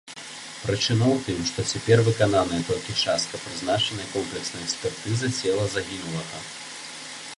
Прычына 0.61 1.05
ў 1.15 1.17
тым, 1.25 1.41
што 1.49 1.65
цяпер 1.73 2.01
выкананая 2.07 2.61
толькі 2.69 2.95
частка 3.03 3.43
прызначанай 3.43 4.09
комплекснай 4.15 4.65
экспертызы 4.69 5.31
цела 5.43 5.69
загінулага. 5.77 6.45